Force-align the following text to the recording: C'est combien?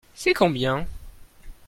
C'est 0.15 0.33
combien? 0.33 0.87